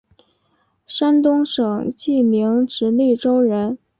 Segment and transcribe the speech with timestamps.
[0.87, 3.77] 山东省济宁直隶州人。